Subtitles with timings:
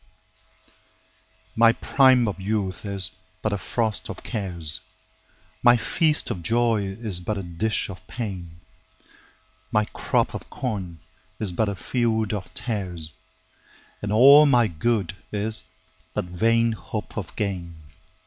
[1.55, 3.11] 1My prime of youth is
[3.43, 10.33] but a frost of cares,2My feast of joy is but a dish of pain,3My crop
[10.33, 10.97] of corn
[11.39, 15.65] is but a field of tares,4And all my good is
[16.15, 17.75] but vain hope of gain.